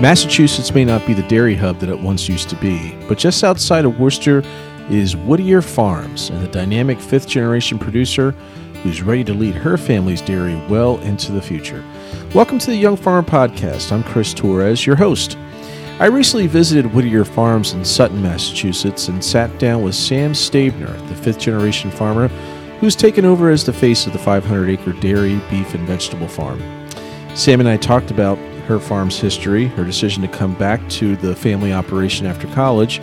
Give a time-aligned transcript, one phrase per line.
[0.00, 3.42] Massachusetts may not be the dairy hub that it once used to be, but just
[3.42, 4.44] outside of Worcester
[4.88, 8.30] is Whittier Farms and the dynamic fifth generation producer
[8.84, 11.84] who's ready to lead her family's dairy well into the future.
[12.32, 13.90] Welcome to the Young Farmer Podcast.
[13.90, 15.36] I'm Chris Torres, your host.
[15.98, 21.16] I recently visited Whittier Farms in Sutton, Massachusetts, and sat down with Sam Stabner, the
[21.16, 22.28] fifth generation farmer
[22.78, 26.62] who's taken over as the face of the 500 acre dairy, beef, and vegetable farm.
[27.34, 31.34] Sam and I talked about her farm's history, her decision to come back to the
[31.34, 33.00] family operation after college,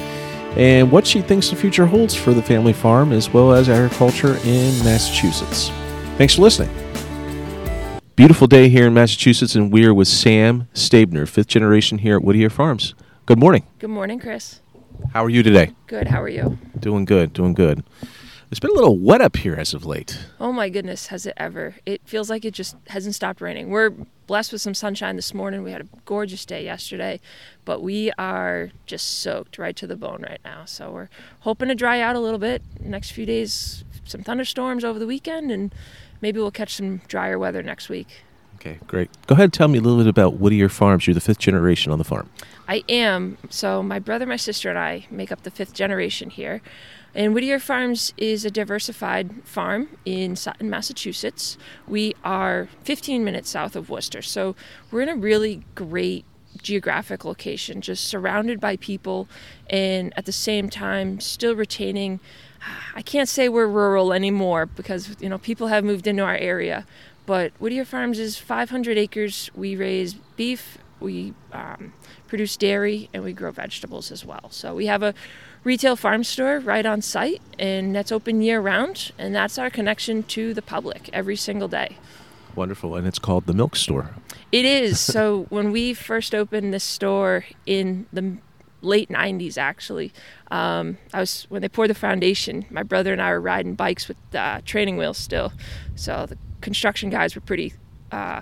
[0.55, 4.37] and what she thinks the future holds for the family farm as well as agriculture
[4.45, 5.69] in Massachusetts.
[6.17, 6.69] Thanks for listening.
[8.15, 12.49] Beautiful day here in Massachusetts, and we're with Sam Stabner, fifth generation here at Whittier
[12.49, 12.93] Farms.
[13.25, 13.65] Good morning.
[13.79, 14.61] Good morning, Chris.
[15.13, 15.73] How are you today?
[15.87, 16.07] Good.
[16.07, 16.57] How are you?
[16.79, 17.83] Doing good, doing good.
[18.55, 20.17] It's been a little wet up here as of late.
[20.39, 21.75] Oh my goodness, has it ever?
[21.85, 23.69] It feels like it just hasn't stopped raining.
[23.69, 23.89] We're
[24.27, 25.61] blessed with some sunshine this morning.
[25.61, 27.19] We had a gorgeous day yesterday,
[27.65, 30.63] but we are just soaked right to the bone right now.
[30.63, 31.09] So we're
[31.41, 32.61] hoping to dry out a little bit.
[32.79, 35.75] Next few days, some thunderstorms over the weekend, and
[36.21, 38.23] maybe we'll catch some drier weather next week.
[38.55, 39.09] Okay, great.
[39.27, 41.05] Go ahead and tell me a little bit about Whittier Farms.
[41.05, 42.29] You're the fifth generation on the farm.
[42.69, 43.37] I am.
[43.49, 46.61] So my brother, my sister, and I make up the fifth generation here.
[47.15, 51.57] And Whittier Farms is a diversified farm in Sutton, Massachusetts.
[51.87, 54.21] We are 15 minutes south of Worcester.
[54.21, 54.53] So
[54.91, 56.25] we're in a really great
[56.61, 59.29] geographic location, just surrounded by people,
[59.69, 62.19] and at the same time, still retaining.
[62.93, 66.85] I can't say we're rural anymore because you know people have moved into our area,
[67.25, 69.49] but Whittier Farms is 500 acres.
[69.55, 71.93] We raise beef, we um,
[72.27, 74.47] produce dairy, and we grow vegetables as well.
[74.49, 75.13] So we have a
[75.65, 79.11] retail farm store right on site, and that's open year round.
[79.17, 81.97] And that's our connection to the public every single day.
[82.55, 82.95] Wonderful.
[82.95, 84.11] And it's called the Milk Store.
[84.53, 84.99] It is.
[85.15, 88.37] so when we first opened this store in the
[88.81, 90.13] late 90s actually
[90.51, 94.07] um, i was when they poured the foundation my brother and i were riding bikes
[94.07, 95.51] with uh, training wheels still
[95.95, 97.73] so the construction guys were pretty
[98.11, 98.41] uh,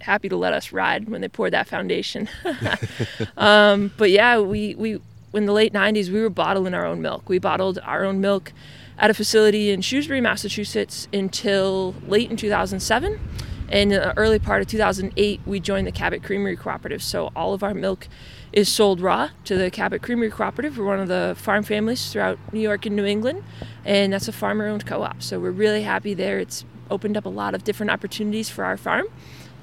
[0.00, 2.28] happy to let us ride when they poured that foundation
[3.36, 5.00] um, but yeah we, we
[5.36, 7.28] in the late 90s, we were bottling our own milk.
[7.28, 8.52] We bottled our own milk
[8.98, 13.20] at a facility in Shrewsbury, Massachusetts until late in 2007.
[13.68, 17.02] And in the early part of 2008, we joined the Cabot Creamery Cooperative.
[17.02, 18.06] So all of our milk
[18.52, 20.78] is sold raw to the Cabot Creamery Cooperative.
[20.78, 23.42] We're one of the farm families throughout New York and New England,
[23.84, 25.20] and that's a farmer owned co op.
[25.20, 26.38] So we're really happy there.
[26.38, 29.06] It's opened up a lot of different opportunities for our farm.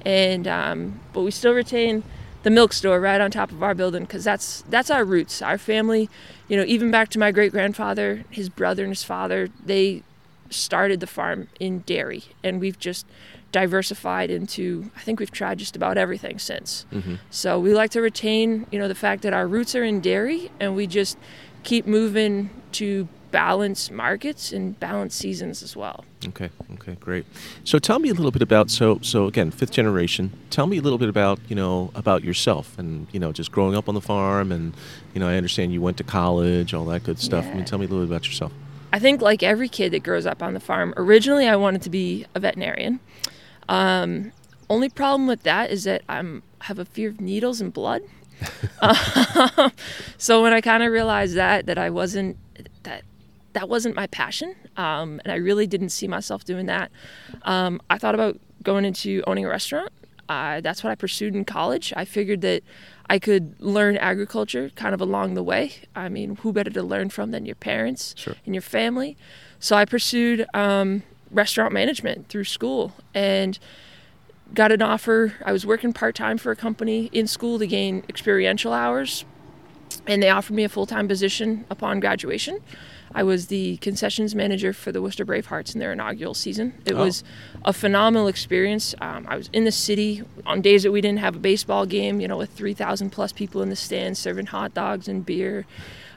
[0.04, 2.02] And, um, but we still retain
[2.44, 5.58] the milk store right on top of our building because that's that's our roots our
[5.58, 6.08] family
[6.46, 10.02] you know even back to my great grandfather his brother and his father they
[10.50, 13.06] started the farm in dairy and we've just
[13.50, 17.14] diversified into i think we've tried just about everything since mm-hmm.
[17.30, 20.50] so we like to retain you know the fact that our roots are in dairy
[20.60, 21.16] and we just
[21.62, 26.04] keep moving to balance markets and balance seasons as well.
[26.24, 27.26] Okay, okay, great.
[27.64, 30.32] So tell me a little bit about so so again, fifth generation.
[30.50, 33.74] Tell me a little bit about you know about yourself and you know just growing
[33.74, 34.72] up on the farm and
[35.14, 37.44] you know I understand you went to college, all that good stuff.
[37.44, 37.50] Yeah.
[37.50, 38.52] I mean, tell me a little bit about yourself.
[38.92, 41.90] I think like every kid that grows up on the farm, originally I wanted to
[41.90, 43.00] be a veterinarian.
[43.68, 44.30] Um,
[44.70, 48.02] only problem with that is that I'm have a fear of needles and blood.
[50.18, 52.36] so when I kind of realized that that I wasn't
[52.84, 53.02] that
[53.54, 56.90] that wasn't my passion, um, and I really didn't see myself doing that.
[57.42, 59.90] Um, I thought about going into owning a restaurant.
[60.28, 61.92] Uh, that's what I pursued in college.
[61.96, 62.62] I figured that
[63.08, 65.72] I could learn agriculture kind of along the way.
[65.94, 68.34] I mean, who better to learn from than your parents sure.
[68.44, 69.16] and your family?
[69.60, 73.58] So I pursued um, restaurant management through school and
[74.54, 75.34] got an offer.
[75.44, 79.24] I was working part time for a company in school to gain experiential hours,
[80.06, 82.60] and they offered me a full time position upon graduation.
[83.14, 86.74] I was the concessions manager for the Worcester Bravehearts in their inaugural season.
[86.84, 87.04] It oh.
[87.04, 87.22] was
[87.64, 88.94] a phenomenal experience.
[89.00, 92.20] Um, I was in the city on days that we didn't have a baseball game,
[92.20, 95.64] you know, with 3,000 plus people in the stands serving hot dogs and beer.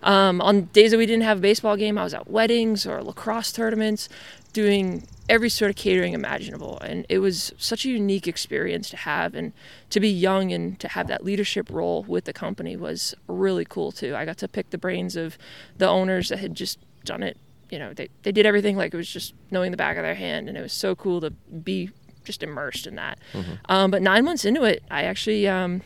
[0.04, 3.04] Um, on days that we didn't have a baseball game, I was at weddings or
[3.04, 4.10] lacrosse tournaments
[4.54, 6.80] doing every sort of catering imaginable.
[6.80, 9.36] And it was such a unique experience to have.
[9.36, 9.54] And
[9.90, 13.92] to be young and to have that leadership role with the company was really cool
[13.92, 14.16] too.
[14.16, 15.38] I got to pick the brains of
[15.78, 17.38] the owners that had just done it.
[17.70, 20.16] You know, they, they did everything like it was just knowing the back of their
[20.16, 20.48] hand.
[20.48, 21.90] And it was so cool to be
[22.24, 23.20] just immersed in that.
[23.34, 23.54] Mm-hmm.
[23.68, 25.82] Um, but nine months into it, I actually, um,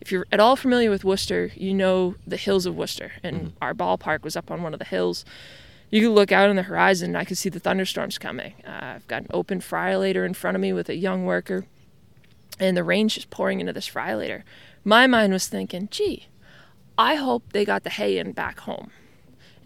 [0.00, 3.12] if you're at all familiar with Worcester, you know the hills of Worcester.
[3.22, 3.48] And mm-hmm.
[3.60, 5.24] our ballpark was up on one of the hills
[5.90, 8.54] you could look out on the horizon and I could see the thunderstorms coming.
[8.66, 11.66] Uh, I've got an open fryolator in front of me with a young worker.
[12.60, 14.42] and the rain's just pouring into this fryolator.
[14.84, 16.26] My mind was thinking, gee,
[16.96, 18.90] I hope they got the hay in back home.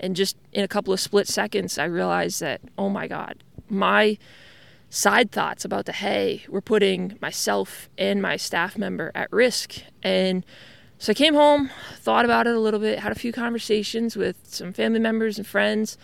[0.02, 4.18] And just in a couple of split seconds, I realized that, oh my God, my
[4.90, 9.76] side thoughts about the hay were putting myself and my staff member at risk.
[10.02, 10.44] And
[10.98, 14.36] so I came home, thought about it a little bit, had a few conversations with
[14.42, 15.96] some family members and friends,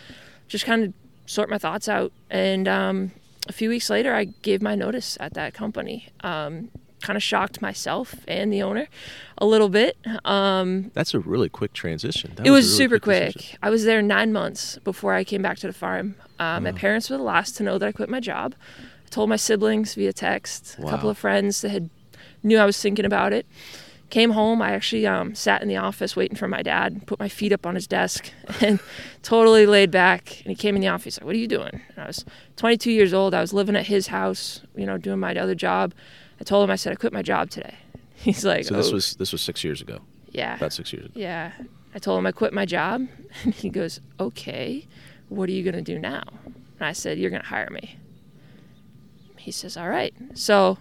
[0.46, 0.92] just kind of
[1.26, 2.12] sort my thoughts out.
[2.30, 3.12] And um,
[3.48, 6.08] a few weeks later, I gave my notice at that company.
[6.20, 8.88] Um, kind of shocked myself and the owner
[9.38, 9.96] a little bit.
[10.24, 12.32] Um, That's a really quick transition.
[12.36, 13.32] That it was, a really super quick.
[13.32, 13.58] transition.
[13.62, 16.16] I was there nine months before I came back to the farm.
[16.38, 18.54] Uh, My parents were the last to know that I quit my job.
[19.06, 21.88] I told my siblings via text, a couple of friends that had
[22.42, 23.46] knew I was thinking about it.
[24.10, 24.62] Came home.
[24.62, 27.06] I actually um, sat in the office waiting for my dad.
[27.06, 28.30] Put my feet up on his desk
[28.62, 28.80] and
[29.22, 30.40] totally laid back.
[30.40, 31.18] And he came in the office.
[31.20, 32.24] Like, "What are you doing?" And I was
[32.56, 33.34] 22 years old.
[33.34, 34.62] I was living at his house.
[34.74, 35.92] You know, doing my other job.
[36.40, 37.74] I told him I said I quit my job today.
[38.14, 39.98] He's like, So this "Oh, was this was six years ago.
[40.30, 41.12] yeah." About six years ago.
[41.16, 41.52] Yeah.
[41.94, 43.06] I told him I quit my job.
[43.44, 44.86] And he goes, Okay,
[45.28, 46.22] what are you going to do now?
[46.44, 46.54] And
[46.88, 47.96] I said, You're going to hire me.
[49.36, 50.14] He says, All right.
[50.34, 50.78] So,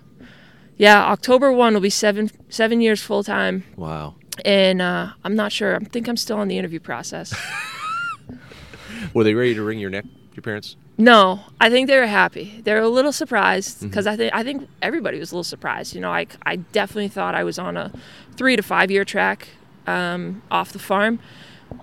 [0.77, 3.63] yeah, October 1 will be seven, seven years full time.
[3.75, 4.15] Wow.
[4.45, 5.75] And uh, I'm not sure.
[5.75, 7.33] I think I'm still in the interview process.
[9.13, 10.05] Were they ready to wring your neck,
[10.35, 10.75] your parents?
[10.97, 12.59] No, I think they were happy.
[12.63, 15.93] They were a little surprised because I think I think everybody was a little surprised.
[15.93, 17.91] You know, I, I definitely thought I was on a
[18.35, 19.49] three to five year track
[19.85, 21.19] um, off the farm.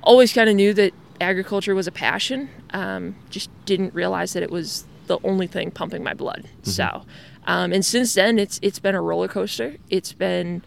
[0.03, 2.49] Always kind of knew that agriculture was a passion.
[2.71, 6.49] Um, just didn't realize that it was the only thing pumping my blood.
[6.63, 7.05] So,
[7.47, 9.77] um, and since then, it's it's been a roller coaster.
[9.91, 10.63] It's been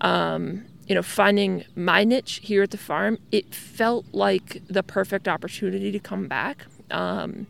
[0.00, 5.28] um, you know, finding my niche here at the farm, it felt like the perfect
[5.28, 6.66] opportunity to come back.
[6.90, 7.46] Um,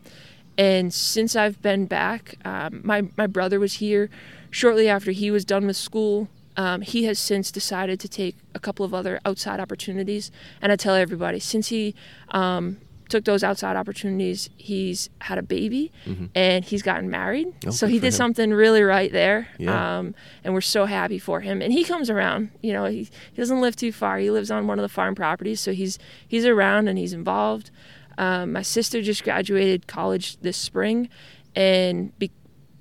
[0.61, 4.11] and since I've been back, um, my, my brother was here
[4.51, 6.27] shortly after he was done with school.
[6.55, 10.31] Um, he has since decided to take a couple of other outside opportunities.
[10.61, 11.95] And I tell everybody, since he
[12.29, 12.77] um,
[13.09, 15.91] took those outside opportunities, he's had a baby
[16.35, 17.47] and he's gotten married.
[17.65, 18.11] Oh, so he did him.
[18.11, 19.47] something really right there.
[19.57, 19.97] Yeah.
[19.97, 20.13] Um,
[20.43, 21.63] and we're so happy for him.
[21.63, 22.51] And he comes around.
[22.61, 24.19] You know, he, he doesn't live too far.
[24.19, 25.97] He lives on one of the farm properties, so he's
[26.27, 27.71] he's around and he's involved.
[28.17, 31.09] Um, my sister just graduated college this spring,
[31.55, 32.31] and be,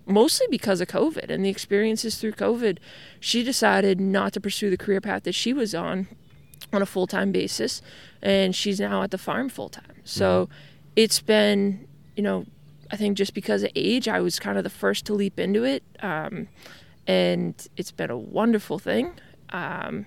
[0.07, 2.79] mostly because of COVID and the experiences through COVID,
[3.21, 6.09] she decided not to pursue the career path that she was on
[6.73, 7.83] on a full time basis,
[8.23, 9.97] and she's now at the farm full time.
[10.05, 10.49] So
[10.97, 11.87] it's been,
[12.17, 12.45] you know,
[12.91, 15.65] I think just because of age, I was kind of the first to leap into
[15.65, 16.49] it, um,
[17.07, 19.13] and it's been a wonderful thing.
[19.51, 20.07] Um,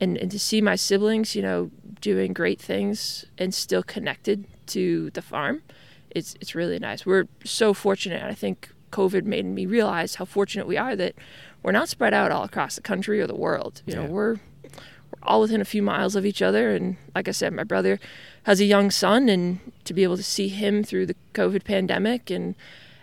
[0.00, 1.70] and, and to see my siblings, you know,
[2.04, 5.62] doing great things and still connected to the farm,
[6.10, 7.06] it's it's really nice.
[7.06, 8.22] We're so fortunate.
[8.22, 11.14] I think COVID made me realize how fortunate we are that
[11.62, 13.80] we're not spread out all across the country or the world.
[13.86, 16.74] You know, we're we're all within a few miles of each other.
[16.74, 17.98] And like I said, my brother
[18.42, 22.30] has a young son, and to be able to see him through the COVID pandemic,
[22.30, 22.54] and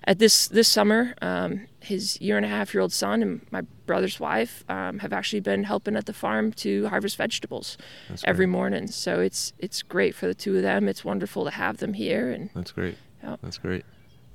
[0.03, 3.61] at this this summer, um, his year and a half year old son and my
[3.87, 8.45] brother's wife um, have actually been helping at the farm to harvest vegetables That's every
[8.45, 8.51] great.
[8.51, 8.87] morning.
[8.87, 10.87] So it's it's great for the two of them.
[10.87, 12.97] It's wonderful to have them here, and That's great.
[13.23, 13.35] Yeah.
[13.41, 13.83] That's great.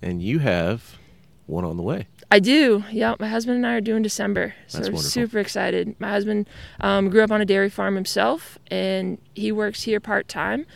[0.03, 0.97] And you have
[1.47, 2.09] one on the way.
[2.31, 2.83] I do.
[2.91, 5.11] Yeah, my husband and I are doing December, so That's we're wonderful.
[5.11, 5.95] super excited.
[6.01, 6.49] My husband
[6.81, 10.67] um, grew up on a dairy farm himself, and he works here part time.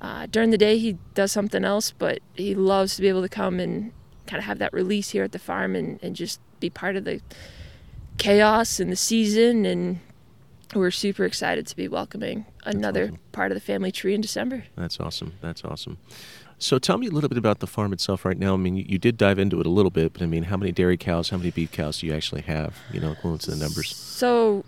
[0.00, 3.28] Uh, during the day, he does something else, but he loves to be able to
[3.28, 3.92] come and
[4.28, 7.04] kind of have that release here at the farm and, and just be part of
[7.04, 7.20] the
[8.18, 9.66] chaos and the season.
[9.66, 9.98] And
[10.74, 13.18] we're super excited to be welcoming another awesome.
[13.32, 14.64] part of the family tree in December.
[14.76, 15.34] That's awesome.
[15.40, 15.98] That's awesome.
[16.60, 18.54] So tell me a little bit about the farm itself right now.
[18.54, 20.56] I mean, you, you did dive into it a little bit, but I mean, how
[20.56, 22.76] many dairy cows, how many beef cows do you actually have?
[22.92, 23.94] You know, equivalent to the numbers.
[23.96, 24.64] So,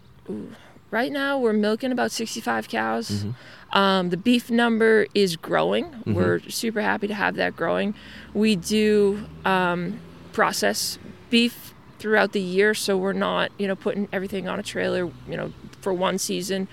[0.91, 3.11] right now we're milking about 65 cows.
[3.11, 3.79] Mm-hmm.
[3.79, 6.03] Um, the beef number is growing.
[6.07, 7.95] We're super happy to have that growing.
[8.35, 10.01] We do um,
[10.33, 10.99] process
[11.31, 15.37] beef throughout the year, so we're not, you know, putting everything on a trailer, you
[15.37, 16.67] know, for one season.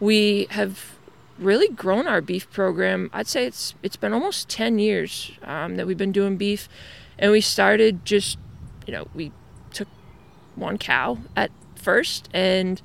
[0.00, 0.94] We have
[1.38, 3.10] really grown our beef program.
[3.12, 6.68] I'd say it's it's been almost 10 years um, that we've been doing beef,
[7.18, 8.38] and we started just,
[8.86, 9.32] you know, we
[9.72, 9.88] took
[10.54, 12.80] one cow at first, and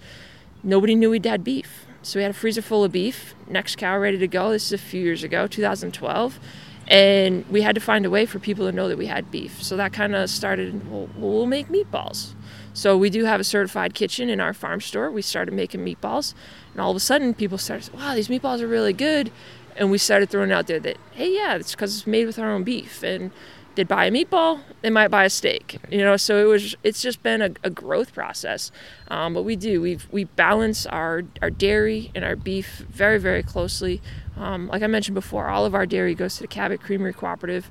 [0.64, 1.86] nobody knew we'd had beef.
[2.02, 3.34] So we had a freezer full of beef.
[3.48, 4.52] Next cow ready to go.
[4.52, 6.40] This is a few years ago, 2012.
[6.88, 9.64] And we had to find a way for people to know that we had beef.
[9.64, 12.34] So that kind of started, well, we'll make meatballs.
[12.74, 15.10] So we do have a certified kitchen in our farm store.
[15.10, 16.34] We started making meatballs.
[16.74, 19.32] And all of a sudden, people started, wow, these meatballs are really good.
[19.78, 22.52] And we started throwing out there that, hey, yeah, it's because it's made with our
[22.52, 23.02] own beef.
[23.02, 23.32] And
[23.76, 25.80] they'd buy a meatball, they might buy a steak.
[25.90, 28.72] You know, so it was it's just been a, a growth process.
[29.10, 33.44] Um, but we do we we balance our our dairy and our beef very very
[33.44, 34.02] closely.
[34.38, 37.70] Um, like I mentioned before, all of our dairy goes to the Cabot Creamery Cooperative,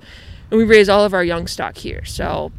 [0.50, 2.04] and we raise all of our young stock here.
[2.04, 2.52] So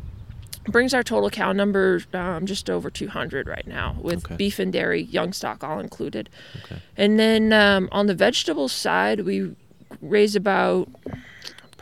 [0.70, 4.38] brings our total cow number um, just over 200 right now with Okay.
[4.38, 6.30] beef and dairy young stock all included
[6.64, 6.82] Okay.
[6.96, 9.54] and then um, on the vegetable side we
[10.02, 10.88] raise about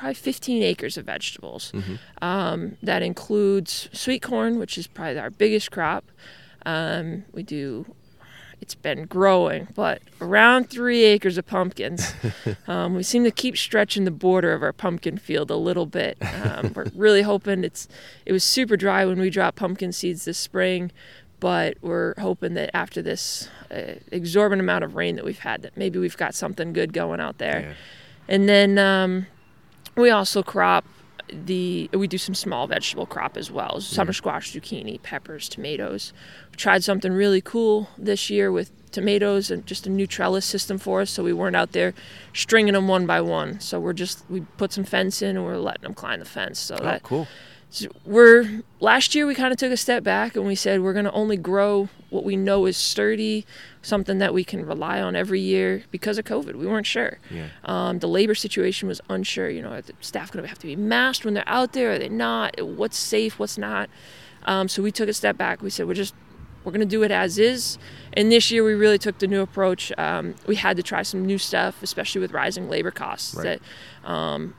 [0.02, 1.96] probably 15 acres of vegetables Mm-hmm.
[2.24, 6.04] um, that includes sweet corn which is probably our biggest crop
[6.66, 7.86] um, we do
[8.60, 12.14] it's been growing but around three acres of pumpkins
[12.68, 16.16] um, we seem to keep stretching the border of our pumpkin field a little bit.
[16.44, 17.88] Um, we're really hoping it's.
[18.24, 20.92] It was super dry when we dropped pumpkin seeds this spring,
[21.40, 25.76] but we're hoping that after this uh, exorbitant amount of rain that we've had, that
[25.76, 27.62] maybe we've got something good going out there.
[27.62, 27.74] Yeah.
[28.28, 29.26] And then um,
[30.02, 30.86] we also crop
[31.32, 33.80] the we do some small vegetable crop as well.
[33.80, 36.12] Summer squash zucchini peppers tomatoes.
[36.52, 40.78] We tried something really cool this year with tomatoes and just a new trellis system
[40.78, 41.94] for us so we weren't out there
[42.34, 43.60] stringing them one by one.
[43.62, 46.60] So we're just we put some fence in and we're letting them climb the fence.
[46.60, 47.28] So Oh, that cool.
[47.74, 50.92] So we're last year we kind of took a step back and we said we're
[50.94, 53.46] going to only grow what we know is sturdy
[53.82, 56.56] something that we can rely on every year because of covid.
[56.56, 57.18] We weren't sure.
[57.30, 57.48] Yeah.
[57.64, 60.68] um, the labor situation was unsure you know are the staff going to have to
[60.68, 61.94] be masked when they're out there?
[61.94, 62.62] Are they not?
[62.62, 63.40] What's safe?
[63.40, 63.90] What's not?
[64.44, 65.62] Um, so we took a step back.
[65.62, 66.14] We said we're just
[66.64, 67.78] we're going to do it as is.
[68.14, 69.92] And this year we really took the new approach.
[69.98, 73.62] Um, we had to try some new stuff especially with rising labor costs Right.
[74.04, 74.54] that um,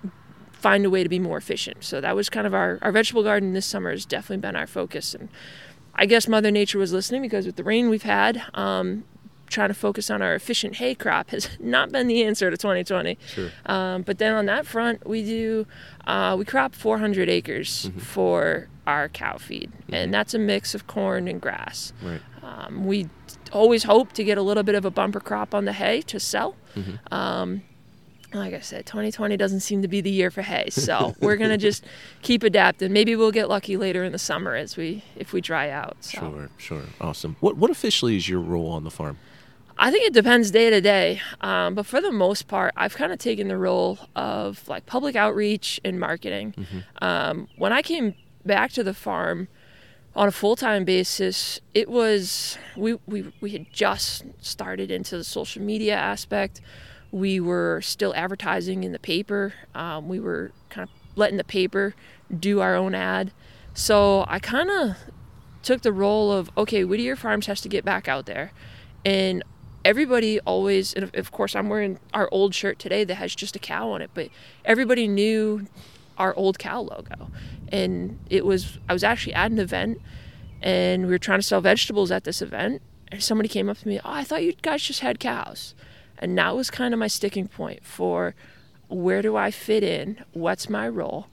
[0.63, 1.83] find a way to be more efficient.
[1.83, 4.69] So that was kind of our, our vegetable garden this summer has definitely been our
[4.69, 5.13] focus.
[5.13, 5.29] And
[5.95, 9.03] I guess Mother Nature was listening because with the rain we've had, um,
[9.49, 13.19] trying to focus on our efficient hay crop has not been the answer to 2020.
[13.27, 13.51] Sure.
[13.67, 15.67] Um, but then on that front, we do
[16.07, 21.29] uh, we crop 400 acres for our cow feed, and that's a mix of corn
[21.29, 21.93] and grass.
[22.03, 22.21] Right.
[22.43, 23.09] Um, we
[23.53, 26.19] always hope to get a little bit of a bumper crop on the hay to
[26.19, 26.57] sell.
[27.11, 27.63] Um,
[28.35, 31.59] like I said, 2020 doesn't seem to be the year for hay, so we're gonna
[31.59, 31.85] just
[32.23, 32.93] keep adapting.
[32.93, 35.97] Maybe we'll get lucky later in the summer as we if we dry out.
[36.01, 36.19] So.
[36.19, 36.49] Sure.
[36.59, 36.83] Sure.
[37.01, 37.37] Awesome.
[37.41, 39.19] What What officially is your role on the farm?
[39.79, 43.11] I think it depends day to day, um, but for the most part, I've kind
[43.11, 46.55] of taken the role of like public outreach and marketing.
[47.01, 49.49] Um, when I came back to the farm
[50.15, 55.25] on a full time basis, it was we, we we had just started into the
[55.25, 56.61] social media aspect.
[57.13, 59.55] We were still advertising in the paper.
[59.75, 61.95] Um, we were kind of letting the paper
[62.37, 63.31] do our own ad.
[63.75, 64.97] So I kind of
[65.63, 68.53] took the role of okay, Whittier Farms has to get back out there,
[69.05, 69.43] and
[69.85, 73.57] everybody always and of- of course I'm wearing our old shirt today that has just
[73.57, 74.29] a cow on it, but
[74.65, 75.67] everybody knew
[76.19, 77.31] our old cow logo,
[77.69, 80.01] and it was I was actually at an event,
[80.61, 83.89] and we were trying to sell vegetables at this event, and somebody came up to
[83.89, 85.75] me, oh, I thought you guys just had cows,
[86.23, 88.35] and that was kind of my sticking point for
[88.89, 91.27] where do I fit in, what's my role,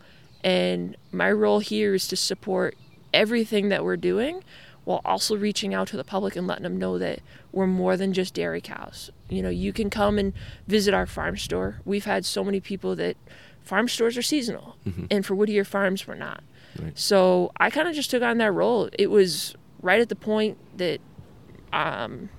[0.43, 2.75] and my role here is to support
[3.13, 4.43] everything that we're doing
[4.85, 7.19] while also reaching out to the public and letting them know that
[7.51, 9.11] we're more than just dairy cows.
[9.29, 10.33] You know, you can come and
[10.67, 11.81] visit our farm store.
[11.85, 13.15] We've had so many people that
[13.61, 14.75] farm stores are seasonal,
[15.11, 16.43] and for Whittier Farms, we're not.
[16.81, 16.97] Right.
[16.97, 18.89] So I kind of just took on that role.
[18.97, 19.53] It was
[19.83, 20.99] right at the point that
[21.71, 22.29] um,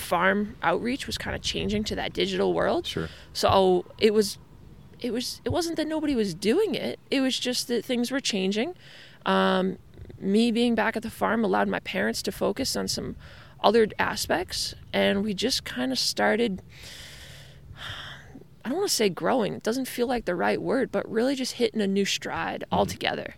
[0.00, 2.86] farm outreach was kind of changing to that digital world.
[2.86, 3.08] Sure.
[3.32, 4.38] So it was,
[5.00, 6.98] it was, it wasn't that nobody was doing it.
[7.10, 8.74] It was just that things were changing.
[9.26, 9.78] Um,
[10.18, 13.16] me being back at the farm allowed my parents to focus on some
[13.62, 16.62] other aspects, and we just kind of started.
[18.64, 19.54] I don't want to say growing.
[19.54, 23.36] It doesn't feel like the right word, but really just hitting a new stride altogether.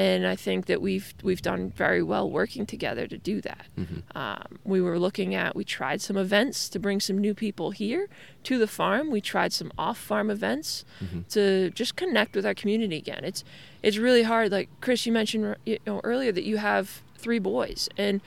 [0.00, 3.66] And I think that we've we've done very well working together to do that.
[4.14, 8.08] Um, we were looking at we tried some events to bring some new people here
[8.44, 9.10] to the farm.
[9.10, 10.86] We tried some off-farm events
[11.34, 11.42] to
[11.80, 13.24] just connect with our community again.
[13.24, 13.44] It's
[13.82, 14.50] it's really hard.
[14.52, 18.22] Like Chris, you mentioned you know, earlier that you have three boys and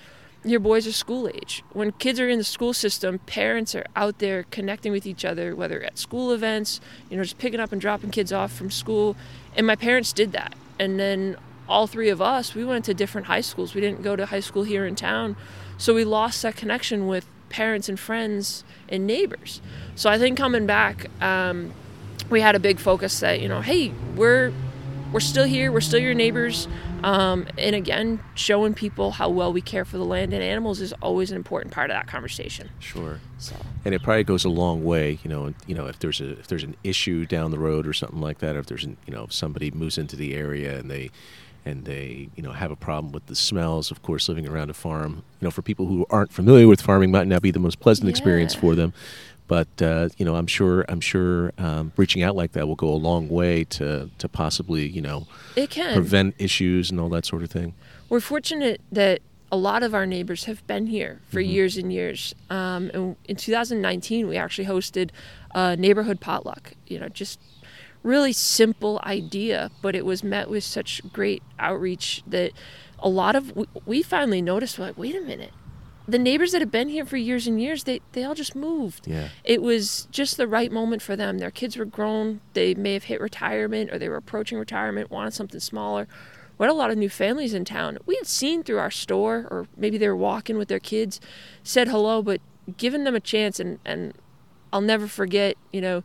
[0.46, 1.64] your boys are school age.
[1.72, 5.56] When kids are in the school system, parents are out there connecting with each other,
[5.56, 9.16] whether at school events, you know, just picking up and dropping kids off from school.
[9.58, 10.54] And my parents did that.
[10.78, 13.74] And then all three of us, we went to different high schools.
[13.74, 15.36] We didn't go to high school here in town.
[15.78, 19.62] So we lost that connection with parents and friends and neighbors.
[19.96, 21.72] So I think coming back, um,
[22.30, 24.52] we had a big focus that, you know, hey, we're
[25.12, 25.72] we're still here.
[25.72, 26.68] We're still your neighbors.
[27.04, 30.92] Um, and again, showing people how well we care for the land and animals is
[31.02, 32.70] always an important part of that conversation.
[32.80, 33.20] Sure.
[33.38, 33.56] So
[33.86, 35.54] And it probably goes a long way, you know.
[35.68, 38.40] You know, if there's a if there's an issue down the road or something like
[38.40, 41.12] that, or if there's an, you know if somebody moves into the area and they
[41.66, 43.92] and they you know have a problem with the smells.
[43.92, 47.12] Of course, living around a farm, you know, for people who aren't familiar with farming,
[47.12, 48.94] might not be the most pleasant experience for them.
[49.48, 52.88] But uh, you know, I'm sure I'm sure um, reaching out like that will go
[52.90, 55.94] a long way to to possibly you know it can.
[55.94, 57.74] prevent issues and all that sort of thing.
[58.10, 61.52] We're fortunate that a lot of our neighbors have been here for Mm-hmm.
[61.52, 62.34] years and years.
[62.50, 65.10] Um, and in 2019, we actually hosted
[65.54, 66.74] a neighborhood potluck.
[66.88, 67.40] You know, just
[68.04, 72.52] really simple idea, but it was met with such great outreach that
[73.00, 73.54] a lot of
[73.86, 74.78] we, finally noticed.
[74.78, 75.52] Like, wait a minute,
[76.08, 79.08] the neighbors that have been here for years and years, they they all just moved.
[79.08, 79.30] Yeah.
[79.44, 81.38] It was just the right moment for them.
[81.38, 82.42] Their kids were grown.
[82.54, 86.08] They may have hit retirement or they were approaching retirement, wanted something smaller.
[86.58, 87.98] We had a lot of new families in town.
[88.06, 91.20] We had seen through our store, or maybe they were walking with their kids,
[91.64, 92.42] said hello, but
[92.78, 93.60] giving them a chance.
[93.60, 94.14] And, and
[94.72, 96.04] I'll never forget, you know,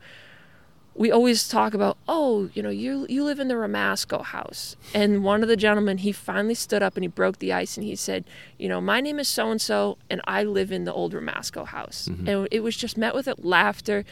[0.95, 4.77] we always talk about, oh, you know, you you live in the Ramasco house.
[4.93, 7.87] And one of the gentlemen, he finally stood up and he broke the ice and
[7.87, 8.25] he said,
[8.59, 11.67] you know, my name is so and so, and I live in the old Ramasco
[11.67, 12.09] house.
[12.27, 14.05] And it was just met with laughter.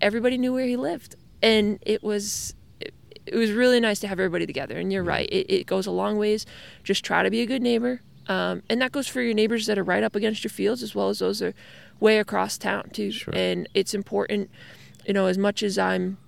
[0.00, 2.54] Everybody knew where he lived, and it was.
[2.80, 2.92] It,
[3.26, 5.28] it was really nice to have everybody together, and you're right.
[5.30, 6.44] It, it goes a long ways.
[6.82, 9.78] Just try to be a good neighbor, um, and that goes for your neighbors that
[9.78, 11.54] are right up against your fields, as well as those that are
[12.00, 13.12] way across town too.
[13.12, 13.32] Sure.
[13.34, 14.50] And it's important,
[15.06, 16.18] you know, as much as I'm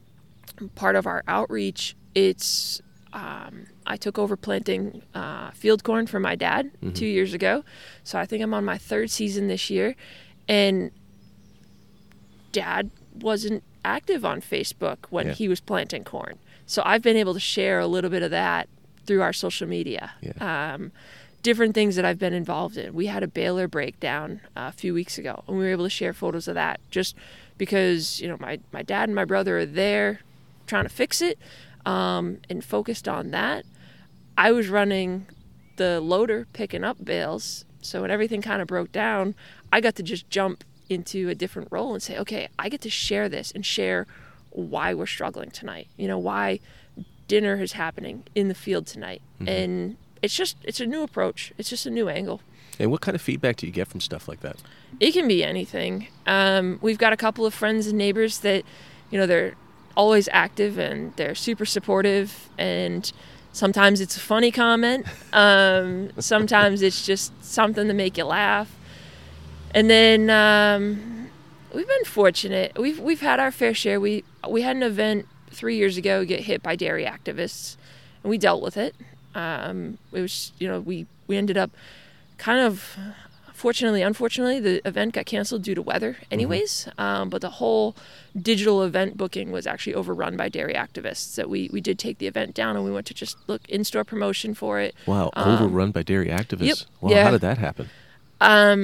[0.75, 2.81] part of our outreach, it's
[3.13, 7.65] um, I took over planting uh, field corn for my dad two years ago,
[8.05, 9.95] so I think I'm on my third season this year,
[10.49, 10.91] and
[12.53, 15.33] dad wasn't active on Facebook when Yeah.
[15.35, 18.69] he was planting corn, so I've been able to share a little bit of that
[19.07, 20.13] through our social media.
[20.41, 20.93] Um,
[21.47, 22.93] different things that I've been involved in.
[22.93, 25.91] We had a baler breakdown uh, a few weeks ago, and we were able to
[25.91, 27.15] share photos of that just
[27.57, 30.23] because you know my my dad and my brother are there
[30.67, 31.39] trying to fix it
[31.85, 33.65] um, and focused on that.
[34.37, 35.29] I was running
[35.77, 39.37] the loader picking up bales, so when everything kind of broke down,
[39.73, 42.91] I got to just jump into a different role and say, okay, I get to
[42.91, 44.09] share this and share
[44.51, 45.87] why we're struggling tonight.
[45.97, 46.59] You know why
[47.29, 51.53] dinner is happening in the field tonight, and it's just it's a new approach.
[51.59, 52.41] It's just a new angle.
[52.79, 54.57] And what kind of feedback do you get from stuff like that?
[55.01, 56.09] It can be anything.
[56.27, 58.65] Um, we've got a couple of friends and neighbors that,
[59.11, 59.55] you know, they're
[59.97, 62.51] always active and they're super supportive.
[62.59, 63.11] And
[63.53, 65.07] sometimes it's a funny comment.
[65.33, 68.75] Um, sometimes it's just something to make you laugh.
[69.75, 71.29] And then um,
[71.75, 72.79] we've been fortunate.
[72.79, 74.01] We've we've had our fair share.
[74.01, 77.77] We we had an event three years ago get hit by dairy activists,
[78.23, 78.95] and we dealt with it.
[79.37, 81.71] Um, it was you know we we ended up
[82.39, 82.97] kind of
[83.53, 87.97] fortunately unfortunately the event got canceled due to weather anyways um, but the whole
[88.51, 92.27] digital event booking was actually overrun by dairy activists that we we did take the
[92.27, 95.91] event down and we went to just look in-store promotion for it Wow, Um, overrun
[95.91, 96.67] by dairy activists.
[96.67, 97.25] yep, Wow, yeah.
[97.25, 97.89] how did that happen?
[98.43, 98.81] um,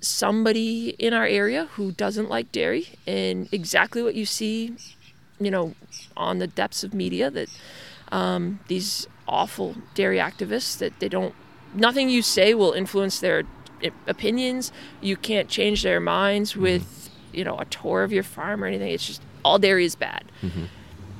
[0.00, 4.74] somebody in our area who doesn't like dairy and exactly what you see
[5.40, 5.74] you know
[6.16, 7.48] on the depths of media that
[8.14, 11.34] um, these awful dairy activists that they don't
[11.74, 13.42] nothing you say will influence their
[14.06, 14.70] opinions.
[15.00, 18.90] You can't change their minds with you know a tour of your farm or anything.
[18.90, 20.24] It's just all dairy is bad.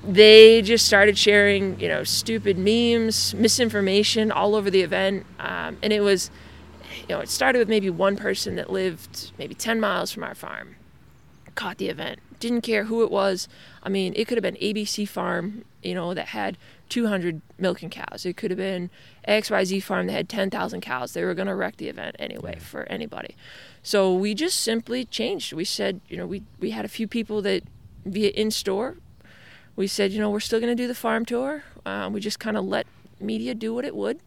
[0.06, 5.26] They just started sharing you know stupid memes misinformation all over the event.
[5.40, 6.30] Um, and it was
[7.08, 10.34] you know it started with maybe one person that lived maybe 10 miles from our
[10.34, 10.76] farm
[11.56, 13.48] caught the event didn't care who it was.
[13.82, 16.56] I mean it could have been abc farm you know that had
[16.88, 18.24] 200 milking cows.
[18.24, 18.90] It could have been
[19.26, 21.12] xyz farm that had 10000 cows.
[21.12, 23.36] They were going to wreck the event anyway for anybody.
[23.82, 25.52] So we just simply changed.
[25.52, 27.62] We said you know we, we had a few people that
[28.04, 28.96] via in store
[29.76, 31.64] we said you know we're still going to do the farm tour.
[31.86, 32.86] Um, we just kind of let
[33.20, 34.20] media do what it would.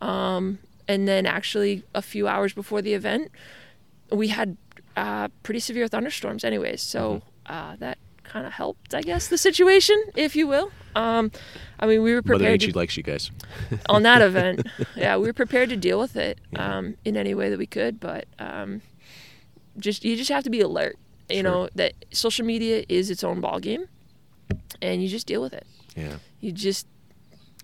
[0.00, 3.30] Um, and then actually a few hours before the event
[4.10, 4.56] we had
[4.96, 6.82] uh, pretty severe thunderstorms anyways.
[6.82, 7.98] So uh, that
[8.28, 11.30] kind of helped i guess the situation if you will um,
[11.80, 13.30] i mean we were Mother prepared Nature to, likes you guys.
[13.88, 17.50] on that event yeah we were prepared to deal with it um, in any way
[17.50, 18.82] that we could but um,
[19.78, 20.96] just you just have to be alert
[21.28, 21.42] you Sure.
[21.42, 23.86] know that social media is its own ball game
[24.82, 26.16] and you just deal with it Yeah.
[26.40, 26.86] you just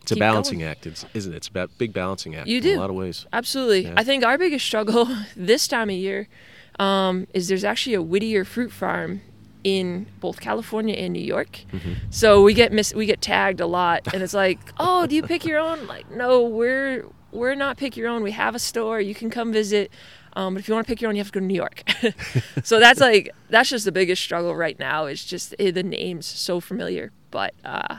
[0.03, 1.37] It's a Keep balancing act, isn't it?
[1.37, 2.77] It's about big balancing act You in do.
[2.77, 3.25] a lot of ways.
[3.33, 3.85] Absolutely.
[3.85, 3.95] Yeah.
[3.97, 6.27] I think our biggest struggle this time of year
[6.81, 9.21] um, is there's actually a Whittier fruit farm
[9.65, 11.61] in both California and New York.
[11.73, 11.93] Mm-hmm.
[12.11, 15.23] So we get miss we get tagged a lot and it's like, "Oh, do you
[15.23, 18.23] pick your own?" Like, "No, we're we're not pick your own.
[18.23, 19.01] We have a store.
[19.01, 19.91] You can come visit."
[20.35, 21.55] Um, but if you want to pick your own, you have to go to New
[21.55, 21.83] York.
[22.63, 25.07] so that's like that's just the biggest struggle right now.
[25.07, 27.97] Is just eh, the names so familiar, but uh,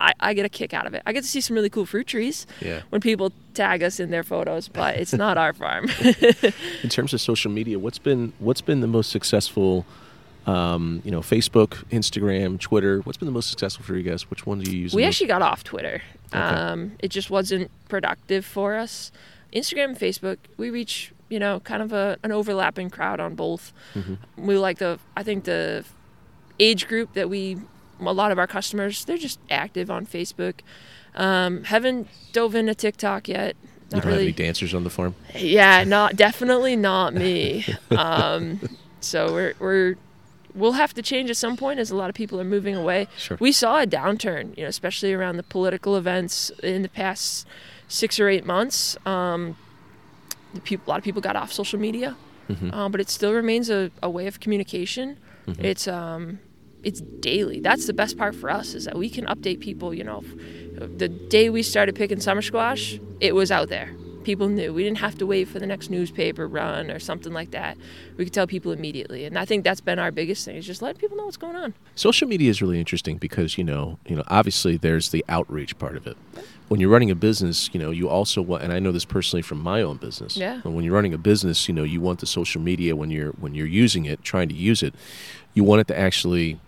[0.00, 1.02] I, I get a kick out of it.
[1.06, 2.80] I get to see some really cool fruit trees Yeah.
[2.88, 5.88] when people tag us in their photos, but it's not our farm.
[6.82, 9.84] In terms of social media, what's been what's been the most successful?
[10.46, 13.00] Um, you know, Facebook, Instagram, Twitter.
[13.00, 14.28] What's been the most successful for you guys?
[14.28, 14.94] Which one do you use?
[14.94, 16.02] we actually got off Twitter.
[16.28, 16.38] Okay.
[16.38, 19.10] Um, it just wasn't productive for us.
[19.54, 23.72] Instagram and Facebook, we reach you know kind of a, an overlapping crowd on both.
[23.94, 24.18] Mhm.
[24.36, 25.84] We like the I think the
[26.60, 27.58] age group that we
[28.00, 30.60] a lot of our customers they're just active on Facebook.
[31.14, 33.56] Um, haven't dove into TikTok yet.
[33.62, 34.24] You don't have really.
[34.24, 35.14] any dancers on the farm.
[35.34, 37.64] Yeah, not definitely not me.
[37.90, 38.60] Um,
[39.00, 39.94] so we're we're
[40.54, 43.08] we'll have to change at some point as a lot of people are moving away.
[43.16, 43.36] Sure.
[43.40, 47.46] We saw a downturn, you know, especially around the political events in the past
[47.88, 48.96] six or eight months.
[49.06, 49.56] Um,
[50.54, 52.16] a lot of people got off social media,
[52.48, 52.72] Mhm.
[52.72, 55.18] um, but it still remains a, a way of communication.
[55.48, 55.64] Mhm.
[55.64, 56.38] It's um,
[56.82, 57.60] it's daily.
[57.60, 59.92] That's the best part for us is that we can update people.
[59.94, 60.22] You know,
[60.96, 63.90] the day we started picking summer squash, it was out there.
[64.24, 64.72] People knew.
[64.72, 67.76] We didn't have to wait for the next newspaper run or something like that.
[68.16, 70.82] We could tell people immediately, and I think that's been our biggest thing is just
[70.82, 71.74] letting people know what's going on.
[71.94, 75.96] Social media is really interesting because you know, you know, obviously there's the outreach part
[75.96, 76.16] of it.
[76.68, 79.42] When you're running a business, you know, you also want, and I know this personally
[79.42, 80.36] from my own business.
[80.36, 80.60] Yeah.
[80.62, 83.54] When you're running a business, you know, you want the social media when you're when
[83.54, 84.94] you're using it, trying to use it,
[85.52, 86.58] you want it to actually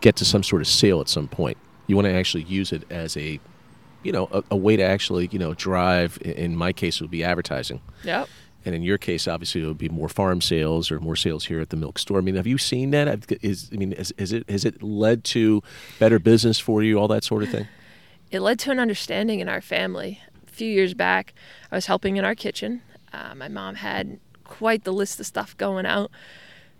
[0.00, 1.56] get to some sort of sale at some point.
[1.86, 3.40] You want to actually use it as a,
[4.06, 6.18] you know, a, a way to actually, you know, drive.
[6.22, 7.80] In my case, it would be advertising.
[8.04, 8.28] Yep.
[8.64, 11.60] And in your case, obviously, it would be more farm sales or more sales here
[11.60, 12.18] at the milk store.
[12.18, 13.06] I mean, have you seen that?
[13.06, 13.26] Have-
[13.72, 15.62] I mean, is, is it has it led to
[15.98, 17.68] better business for you, all that sort of thing?
[18.30, 20.20] it led to an understanding in our family.
[20.46, 21.32] A few years back,
[21.70, 22.82] I was helping in our kitchen.
[23.12, 26.10] Uh, my mom had quite the list of stuff going out.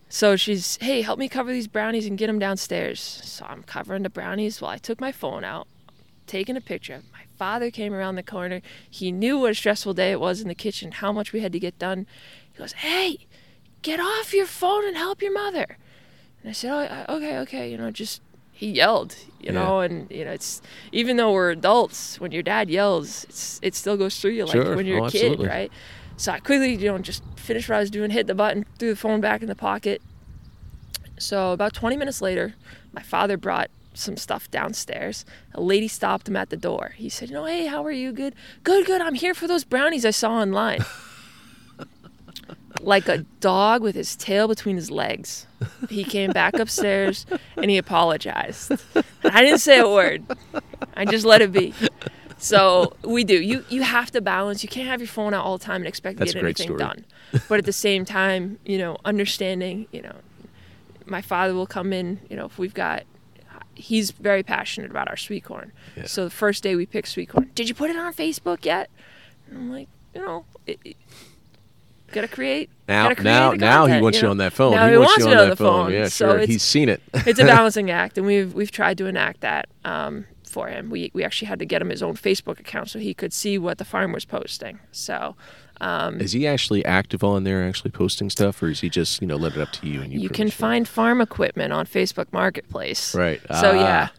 [0.09, 3.01] So she's, hey, help me cover these brownies and get them downstairs.
[3.01, 5.67] So I'm covering the brownies while I took my phone out,
[6.27, 7.03] taking a picture.
[7.13, 8.61] My father came around the corner.
[8.89, 11.53] He knew what a stressful day it was in the kitchen, how much we had
[11.53, 12.07] to get done.
[12.53, 13.27] He goes, hey,
[13.83, 15.79] get off your phone and help your mother.
[16.43, 19.53] And I said, oh, okay, okay, you know, just he yelled, you Yeah.
[19.53, 20.63] know, and you know, it's
[20.93, 24.63] even though we're adults, when your dad yells, it's it still goes through you like
[24.63, 24.77] Sure.
[24.77, 25.49] when you're Oh, a kid, absolutely.
[25.49, 25.73] right?
[26.17, 28.91] So I quickly, you know, just finished what I was doing, hit the button, threw
[28.91, 30.01] the phone back in the pocket.
[31.19, 32.55] So about 20 minutes later,
[32.93, 35.25] my father brought some stuff downstairs.
[35.55, 36.95] A lady stopped him at the door.
[36.97, 38.13] He said, "You know, hey, how are you?
[38.13, 39.01] Good, good, good.
[39.01, 40.85] I'm here for those brownies I saw online."
[42.81, 45.47] like a dog with his tail between his legs.
[45.89, 48.71] He came back upstairs and he apologized.
[48.71, 50.25] And I didn't say a word.
[50.95, 51.75] I just let it be.
[52.39, 53.41] So we do.
[53.41, 54.63] You you have to balance.
[54.63, 56.79] You can't have your phone out all the time and expect to get anything story.
[56.79, 57.05] done.
[57.49, 60.17] But at the same time, you know, understanding, you know,
[61.07, 63.05] my father will come in, you know, if we've got
[63.77, 65.73] he's very passionate about our sweet corn.
[65.97, 66.07] Yeah.
[66.07, 68.91] So the first day we picked sweet corn, did you put it on Facebook yet?
[69.49, 70.97] And I'm like, you know, it, it,
[72.13, 72.71] gotta create.
[72.89, 74.31] Now, gotta create now, the now he wants you know?
[74.31, 74.73] on that phone.
[74.73, 75.85] Now he, he wants, wants you on that phone.
[75.87, 75.93] phone.
[75.93, 76.47] Yeah, So sure.
[76.47, 77.03] He's seen it.
[77.15, 80.91] it's a balancing act, and we've we've tried to enact that um, for him.
[80.91, 83.59] We we actually had to get him his own Facebook account so he could see
[83.59, 84.79] what the farm was posting.
[84.93, 85.37] So
[85.81, 89.27] um, is he actually active on there, actually posting stuff, or is he just you
[89.27, 90.21] know let it up to you and you?
[90.21, 93.15] you can find farm equipment on Facebook Marketplace.
[93.15, 93.41] right.
[93.61, 94.11] So Ah.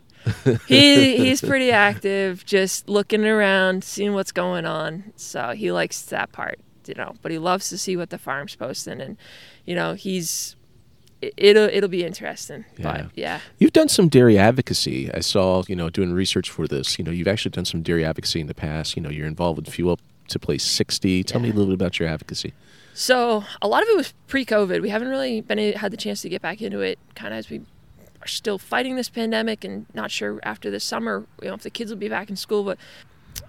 [0.45, 0.57] yeah.
[0.67, 5.13] he he's pretty active, just looking around, seeing what's going on.
[5.15, 7.15] So he likes that part, you know.
[7.21, 9.15] But he loves to see what the farm's posting, and
[9.65, 10.56] you know he's
[11.21, 12.65] it'll it'll be interesting.
[12.77, 12.83] Yeah.
[12.83, 15.11] But yeah, You've done some dairy advocacy.
[15.13, 16.97] I saw, you know, doing research for this.
[16.97, 18.95] You know, you've actually done some dairy advocacy in the past.
[18.95, 21.23] You know, you're involved with Fuel Up to Play 60.
[21.23, 22.53] Tell me a little bit about your advocacy.
[22.93, 24.81] So a lot of it was pre-COVID.
[24.81, 27.49] We haven't really been had the chance to get back into it, kind of as
[27.49, 27.61] we
[28.21, 31.69] are still fighting this pandemic and not sure after this summer, you know, if the
[31.69, 32.63] kids will be back in school.
[32.63, 32.79] But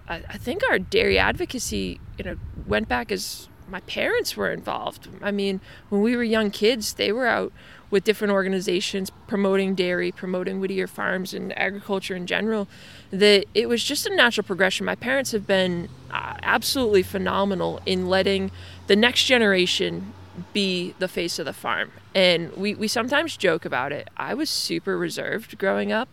[0.07, 2.35] I, I think our dairy advocacy, you know,
[2.67, 5.07] went back as my parents were involved.
[5.21, 7.51] I mean, when we were young kids, they were out
[7.91, 12.67] with different organizations promoting dairy, promoting Whittier Farms and agriculture in general.
[13.11, 14.85] That it was just a natural progression.
[14.85, 18.51] My parents have been uh, absolutely phenomenal in letting
[18.87, 20.13] the next generation
[20.53, 21.91] be the face of the farm.
[22.15, 24.07] And we, we sometimes joke about it.
[24.17, 26.09] I was super reserved growing up.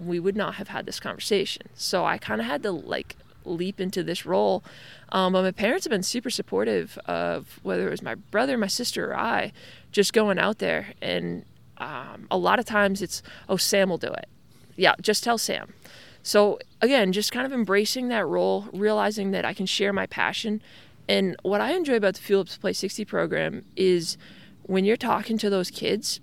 [0.00, 1.68] We would not have had this conversation.
[1.74, 3.16] So I kind of had to like
[3.48, 4.62] leap into this role.
[5.10, 8.66] Um, but my parents have been super supportive of whether it was my brother, my
[8.66, 9.52] sister, or I,
[9.92, 10.88] just going out there.
[11.00, 11.44] And
[11.78, 14.28] um, a lot of times it's, oh, Sam will do it.
[14.76, 15.72] Yeah, just tell Sam.
[16.22, 20.60] So again, just kind of embracing that role, realizing that I can share my passion.
[21.08, 24.18] And what I enjoy about the Fuel Up to Play 60 program is
[24.62, 26.20] when you're talking to those kids,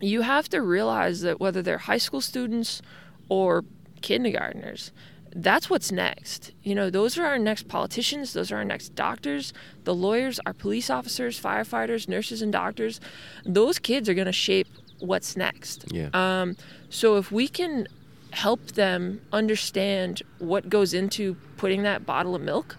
[0.00, 2.82] you have to realize that whether they're high school students
[3.28, 3.64] or
[4.02, 4.92] kindergartners,
[5.34, 6.52] that's what's next.
[6.62, 9.52] You know, those are our next politicians, those are our next doctors,
[9.84, 13.00] the lawyers, our police officers, firefighters, nurses, and doctors.
[13.44, 14.68] Those kids are going to shape
[15.00, 15.86] what's next.
[15.92, 16.08] Yeah.
[16.14, 16.56] Um,
[16.88, 17.88] so if we can
[18.30, 22.76] help them understand what goes into putting that bottle of milk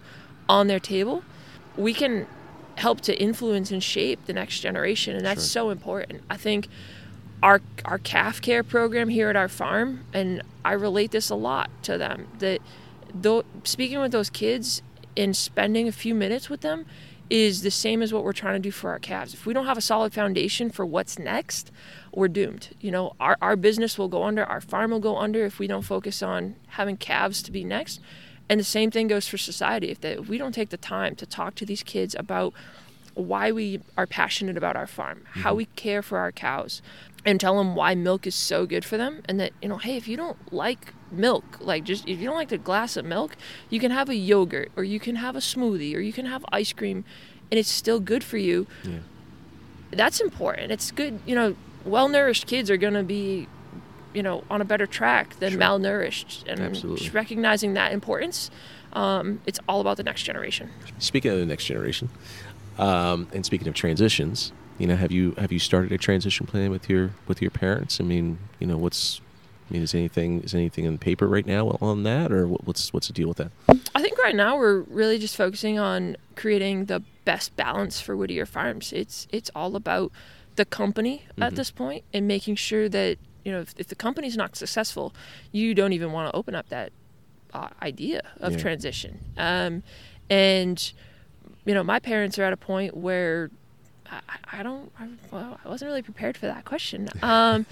[0.48, 1.22] on their table,
[1.76, 2.26] we can
[2.76, 5.62] help to influence and shape the next generation, and that's Sure.
[5.64, 6.22] so important.
[6.28, 6.68] I think
[7.42, 11.70] our our calf care program here at our farm, and I relate this a lot
[11.84, 12.28] to them.
[12.38, 12.60] That
[13.14, 14.82] though speaking with those kids
[15.16, 16.86] and spending a few minutes with them
[17.28, 19.34] is the same as what we're trying to do for our calves.
[19.34, 21.72] If we don't have a solid foundation for what's next,
[22.12, 22.68] we're doomed.
[22.80, 25.66] You know, our, our business will go under, our farm will go under if we
[25.66, 28.00] don't focus on having calves to be next.
[28.48, 29.88] And the same thing goes for society.
[29.88, 32.54] If, they, if we don't take the time to talk to these kids about
[33.16, 36.82] why we are passionate about our farm, how we care for our cows,
[37.24, 39.96] and tell them why milk is so good for them, and that you know, hey,
[39.96, 43.34] if you don't like milk, like just if you don't like the glass of milk,
[43.70, 46.44] you can have a yogurt, or you can have a smoothie, or you can have
[46.52, 47.04] ice cream,
[47.50, 48.66] and it's still good for you.
[48.84, 48.98] Yeah.
[49.92, 50.70] That's important.
[50.70, 51.56] It's good, you know.
[51.86, 53.46] Well-nourished kids are gonna be,
[54.12, 55.60] you know, on a better track than Sure.
[55.60, 56.98] malnourished, and Absolutely.
[57.04, 58.50] just recognizing that importance.
[58.92, 60.70] Um, it's all about the next generation.
[60.98, 62.08] Speaking of the next generation,
[62.78, 66.70] um, and speaking of transitions, you know, have you have you started a transition plan
[66.70, 68.00] with your with your parents?
[68.00, 69.20] I mean, you know, what's
[69.68, 72.92] I mean, is anything is anything in the paper right now on that, or what's
[72.92, 73.50] what's the deal with that?
[73.94, 78.46] I think right now we're really just focusing on creating the best balance for Whittier
[78.46, 78.92] Farms.
[78.92, 80.12] It's it's all about
[80.56, 81.56] the company at Mhm.
[81.56, 85.14] this point and making sure that you know if, if the company's not successful,
[85.52, 86.92] you don't even want to open up that
[87.54, 88.58] uh, idea of Yeah.
[88.58, 89.18] transition.
[89.38, 89.82] Um,
[90.28, 90.92] and
[91.66, 93.50] you know, my parents are at a point where
[94.10, 94.20] I,
[94.60, 94.90] I don't.
[94.98, 97.08] I, well, I wasn't really prepared for that question.
[97.22, 97.66] Um,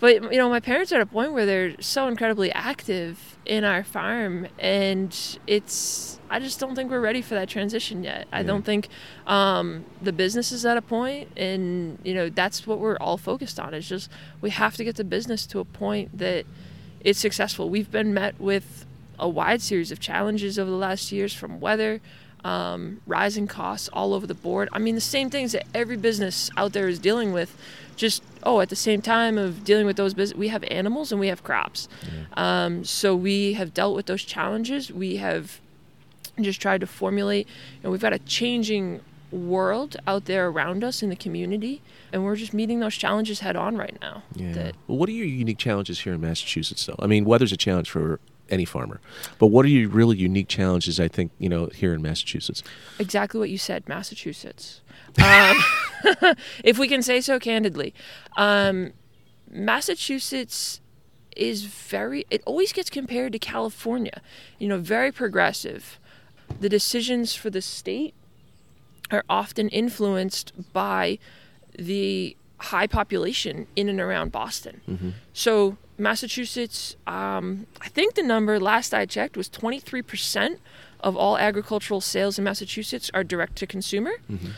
[0.00, 3.64] but you know, my parents are at a point where they're so incredibly active in
[3.64, 6.20] our farm, and it's.
[6.30, 8.28] I just don't think we're ready for that transition yet.
[8.32, 8.46] I Yeah.
[8.46, 8.88] don't think
[9.26, 13.58] um, the business is at a point, and you know, that's what we're all focused
[13.58, 13.74] on.
[13.74, 14.08] Is just
[14.40, 16.44] we have to get the business to a point that
[17.00, 17.68] it's successful.
[17.68, 18.86] We've been met with
[19.18, 22.00] a wide series of challenges over the last years, from weather
[22.44, 24.68] um, rising costs all over the board.
[24.72, 27.56] I mean, the same things that every business out there is dealing with.
[27.96, 31.20] Just oh, at the same time of dealing with those business, we have animals and
[31.20, 31.88] we have crops.
[32.34, 34.92] Um, so we have dealt with those challenges.
[34.92, 35.60] We have
[36.40, 37.48] just tried to formulate.
[37.48, 42.24] You know, we've got a changing world out there around us in the community, and
[42.24, 44.22] we're just meeting those challenges head on right now.
[44.34, 44.52] Yeah.
[44.52, 46.96] That Well, what are your unique challenges here in Massachusetts, though?
[46.98, 49.00] I mean, weather's a challenge for any farmer,
[49.38, 50.98] but what are your really unique challenges?
[50.98, 52.62] I think you know here in Massachusetts.
[52.98, 54.80] exactly what you said, Massachusetts.
[55.22, 55.56] Um,
[56.64, 57.94] if we can say so candidly,
[58.36, 58.92] um,
[59.50, 60.80] Massachusetts
[61.36, 62.26] is very.
[62.30, 64.20] It always gets compared to California.
[64.58, 65.98] You know, very progressive.
[66.60, 68.14] The decisions for the state
[69.10, 71.18] are often influenced by
[71.78, 74.80] the high population in and around Boston.
[74.88, 75.10] Mm-hmm.
[75.32, 80.58] So Massachusetts, um, I think the number last I checked was 23%
[81.00, 84.12] of all agricultural sales in Massachusetts are direct to consumer.
[84.30, 84.50] Mhm.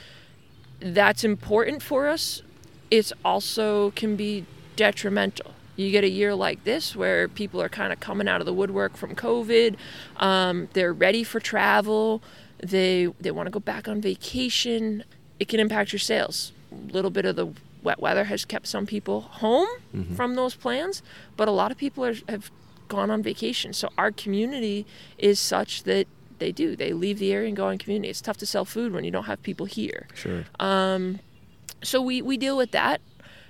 [0.81, 2.43] That's important for us.
[2.91, 5.53] It's also can be detrimental.
[5.77, 8.53] You get a year like this where people are kind of coming out of the
[8.53, 9.77] woodwork from COVID.
[10.17, 12.23] Um, they're ready for travel.
[12.63, 15.05] They they want to go back on vacation.
[15.39, 16.53] It can impact your sales.
[16.73, 17.49] A little bit of the
[17.83, 20.15] wet weather has kept some people home Mhm.
[20.17, 21.03] from those plans,
[21.37, 22.51] but a lot of people are, have
[22.89, 23.73] gone on vacation.
[23.73, 24.87] So our community
[25.19, 26.07] is such that
[26.39, 26.75] they do.
[26.77, 28.09] They leave the area and go on community.
[28.11, 30.09] It's tough to sell food when you don't have people here.
[30.15, 30.45] Sure.
[30.59, 31.21] Um,
[31.83, 33.01] so we, we deal with that.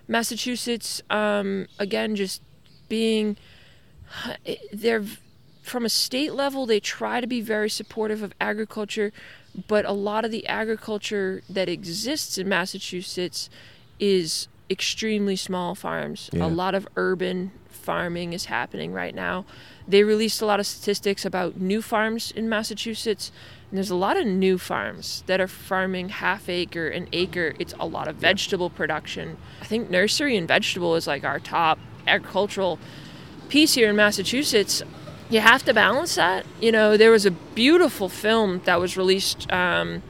[0.09, 2.43] Massachusetts, um, again, just
[2.89, 3.37] being,
[4.73, 5.05] they're
[5.63, 9.13] from a state level, they try to be very supportive of agriculture,
[9.69, 13.49] but a lot of the agriculture that exists in Massachusetts
[14.01, 16.31] is extremely small farms.
[16.33, 16.47] Yeah.
[16.47, 19.45] A lot of urban farming is happening right now.
[19.87, 23.33] They released a lot of statistics about new farms in Massachusetts.
[23.71, 27.55] And there's a lot of new farms that are farming half acre and acre.
[27.59, 29.37] It's a lot of vegetable production.
[29.61, 32.79] I think nursery and vegetable is like our top agricultural
[33.49, 34.83] piece here in Massachusetts.
[35.29, 36.45] You have to balance that.
[36.61, 40.03] You know, there was a beautiful film that was released um,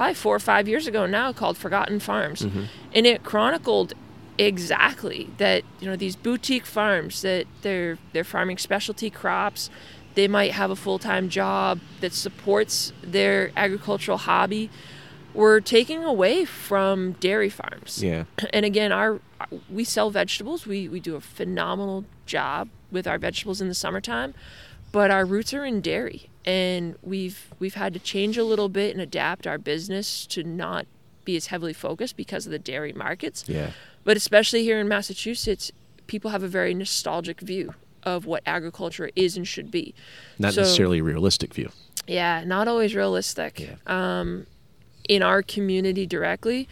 [0.00, 2.40] probably four or five years ago now called Forgotten Farms.
[2.40, 2.68] Mhm.
[2.94, 3.92] And it chronicled
[4.38, 5.28] Exactly.
[5.36, 9.68] That you know these boutique farms that they're they're farming specialty crops.
[10.14, 14.70] They might have a full-time job that supports their agricultural hobby.
[15.34, 18.02] We're taking away from dairy farms.
[18.02, 18.24] Yeah.
[18.54, 19.20] And again, our
[19.68, 20.66] we sell vegetables.
[20.66, 24.32] We we do a phenomenal job with our vegetables in the summertime,
[24.92, 28.92] but our roots are in dairy, and we've we've had to change a little bit
[28.92, 30.86] and adapt our business to not
[31.24, 33.44] be as heavily focused because of the dairy markets.
[33.46, 33.70] Yeah.
[34.04, 35.70] But especially here in Massachusetts,
[36.06, 39.94] people have a very nostalgic view of what agriculture is and should be.
[40.38, 41.70] Not So- necessarily a realistic view.
[42.06, 43.60] Yeah, not always realistic.
[43.60, 43.76] Yeah.
[43.86, 44.46] Um,
[45.08, 46.66] in our community directly,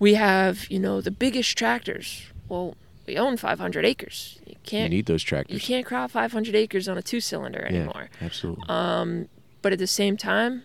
[0.00, 2.22] we have, you know, the biggest tractors.
[2.48, 2.76] Well,
[3.10, 4.38] we own 500 acres.
[4.46, 5.54] You You can't need those tractors.
[5.54, 7.76] you can't crop 500 acres on a two cylinder yeah.
[7.76, 8.08] anymore.
[8.20, 8.64] Absolutely.
[8.68, 9.28] Um,
[9.62, 10.62] but at the same time,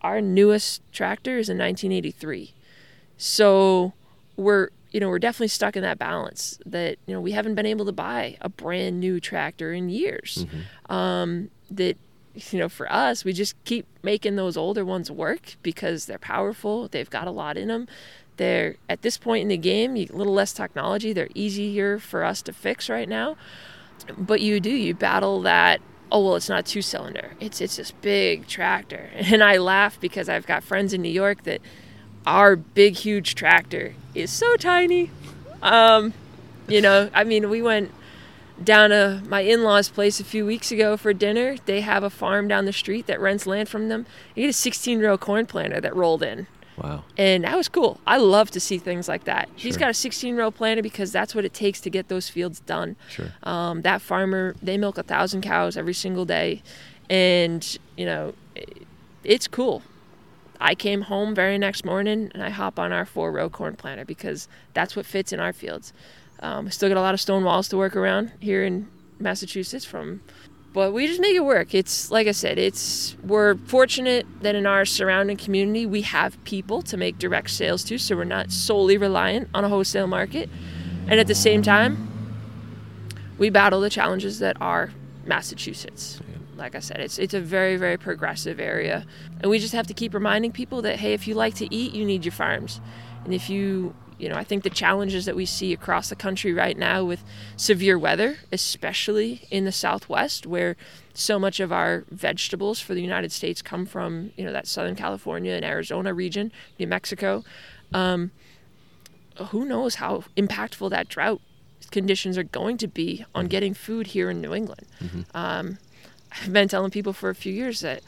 [0.00, 2.54] our newest tractor is in 1983.
[3.16, 3.92] So
[4.36, 7.66] we're you know we're definitely stuck in that balance that you know we haven't been
[7.66, 10.46] able to buy a brand new tractor in years.
[10.88, 11.96] Um, that
[12.34, 16.88] you know for us we just keep making those older ones work because they're powerful.
[16.88, 17.88] They've got a lot in them.
[18.36, 21.12] They're at this point in the game, a little less technology.
[21.12, 23.36] They're easier for us to fix right now.
[24.18, 25.80] But you do you battle that
[26.12, 29.10] oh well it's not two cylinder it's it's this big tractor.
[29.14, 31.60] And i laugh because i've got friends in new york that
[32.26, 35.10] our big huge tractor is so tiny.
[35.62, 36.12] Um
[36.66, 37.92] you know i mean we went
[38.62, 41.56] down to my in-laws place a few weeks ago for dinner.
[41.66, 44.06] They have a farm down the street that rents land from them.
[44.34, 47.04] You get a 16 row corn planter that rolled in wow.
[47.16, 48.00] and that was cool.
[48.06, 49.48] I love to see things like that.
[49.56, 49.80] He's Sure.
[49.80, 52.96] got a 16 row planter because that's what it takes to get those fields done.
[53.10, 53.32] Sure.
[53.42, 56.62] Um, that farmer, they milk a thousand cows every single day,
[57.10, 58.86] and you know, it-
[59.22, 59.82] it's cool.
[60.60, 64.04] I came home very next morning and I hop on our four row corn planter
[64.04, 65.92] because that's what fits in our fields.
[66.40, 68.86] Um, still got a lot of stone walls to work around here in
[69.18, 70.20] Massachusetts from
[70.74, 71.72] but we just make it work.
[71.72, 76.82] It's like I said, it's we're fortunate that in our surrounding community we have people
[76.82, 80.50] to make direct sales to, so we're not solely reliant on a wholesale market.
[81.06, 82.10] And at the same time,
[83.38, 84.90] we battle the challenges that are
[85.24, 86.20] Massachusetts.
[86.56, 89.06] Like I said, it's it's a very very progressive area,
[89.40, 91.92] and we just have to keep reminding people that hey, if you like to eat,
[91.92, 92.80] you need your farms,
[93.24, 96.52] and if you you know, I think the challenges that we see across the country
[96.52, 97.24] right now with
[97.56, 100.76] severe weather, especially in the Southwest, where
[101.14, 104.94] so much of our vegetables for the United States come from, you know, that Southern
[104.94, 107.44] California and Arizona region, New Mexico.
[107.92, 108.30] Um,
[109.50, 111.40] who knows how impactful that drought
[111.90, 114.86] conditions are going to be on getting food here in New England.
[115.34, 115.78] Um,
[116.32, 118.02] I've been telling people for a few years that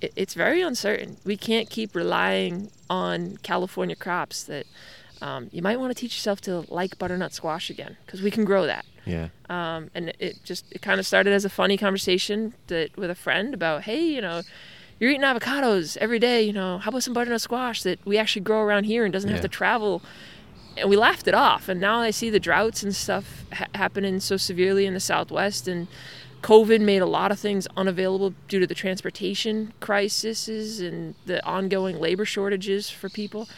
[0.00, 1.16] it, it's very uncertain.
[1.24, 4.66] We can't keep relying on California crops that
[5.22, 8.44] um, you might want to teach yourself to like butternut squash again because we can
[8.44, 8.84] grow that.
[9.06, 9.28] Yeah.
[9.50, 13.14] Um, and it just it kind of started as a funny conversation that with a
[13.14, 14.42] friend about hey you know
[14.98, 18.40] you're eating avocados every day you know how about some butternut squash that we actually
[18.42, 19.34] grow around here and doesn't Yeah.
[19.36, 20.00] have to travel
[20.78, 24.20] and we laughed it off and now i see the droughts and stuff ha- happening
[24.20, 25.86] so severely in the southwest and
[26.40, 32.00] covid made a lot of things unavailable due to the transportation crises and the ongoing
[32.00, 33.48] labor shortages for people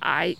[0.00, 0.36] i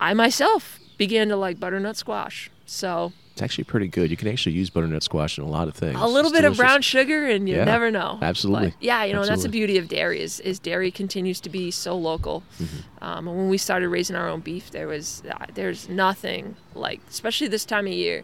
[0.00, 4.10] i myself began to like butternut squash so It's actually pretty good.
[4.12, 5.98] You can actually use butternut squash in a lot of things.
[6.00, 8.70] a little It's bit of brown sugar and you Yeah, never know absolutely.
[8.70, 11.70] But yeah you know that's the beauty of dairy is, is dairy continues to be
[11.70, 13.04] so local Mm-hmm.
[13.04, 17.00] um, and when we started raising our own beef there was uh, there's nothing like
[17.08, 18.22] especially this time of year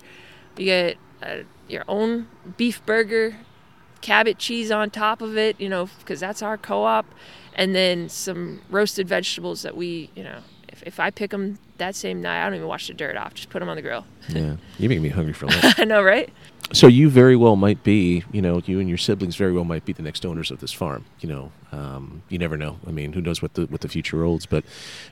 [0.58, 3.36] you get uh, your own beef burger
[4.02, 7.06] cabot cheese on top of it you know because that's our co-op
[7.54, 10.38] and then some roasted vegetables that we you know
[10.86, 13.50] if, i pick them that same night i don't even wash the dirt off just
[13.50, 14.56] put them on the grill Yeah.
[14.78, 15.78] You make me hungry for lunch.
[15.78, 16.32] i know right
[16.72, 19.84] so you very well might be, you know, you and your siblings very well might
[19.84, 21.04] be the next owners of this farm.
[21.20, 22.78] You know, um, you never know.
[22.86, 24.46] I mean, who knows what the what the future holds?
[24.46, 24.64] But,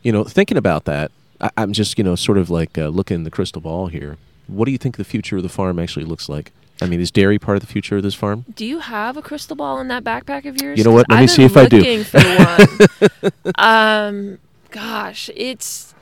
[0.02, 3.16] you know, thinking about that, I, I'm just, you know, sort of like uh, looking
[3.16, 4.16] in the crystal ball here.
[4.46, 6.52] What do you think the future of the farm actually looks like?
[6.82, 8.44] I mean, is dairy part of the future of this farm?
[8.52, 10.76] Do you have a crystal ball in that backpack of yours?
[10.76, 11.08] You know what?
[11.08, 12.02] Let me see if I do.
[12.02, 13.52] for one.
[13.58, 14.38] um,
[14.74, 15.94] gosh, it's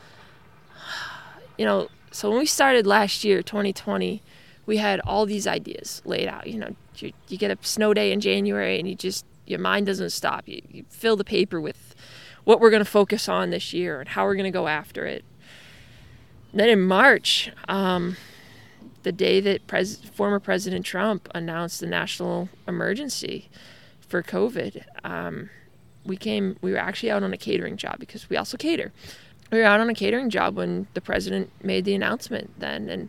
[1.59, 1.89] you know.
[2.11, 4.23] So when we started last year, 2020,
[4.67, 6.47] we had all these ideas laid out.
[6.47, 9.87] You know, you, you get a snow day in January, and you just your mind
[9.87, 10.49] doesn't stop.
[10.49, 11.95] You, you fill the paper with
[12.45, 15.05] what we're going to focus on this year and how we're going to go after
[15.07, 15.25] it.
[16.55, 18.17] Then in March, um,
[19.03, 23.49] the day that pres- former President Trump announced the national emergency
[24.01, 25.51] for COVID, um,
[26.05, 26.57] we came.
[26.61, 28.93] We were actually out on a catering job because we also cater.
[29.51, 33.09] we were out on a catering job when the president made the announcement then and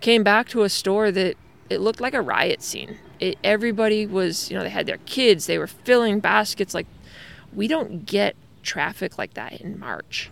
[0.00, 1.36] came back to a store that
[1.70, 2.98] it looked like a riot scene.
[3.20, 6.74] It, everybody was, you know, they had their kids, they were filling baskets.
[6.74, 6.86] Like,
[7.54, 10.30] we don't get traffic like that in March.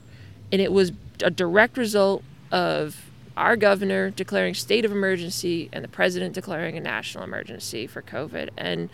[0.52, 0.92] And it was
[1.22, 3.06] a direct result of
[3.36, 8.50] our governor declaring state of emergency and the president declaring a national emergency for COVID.
[8.56, 8.90] And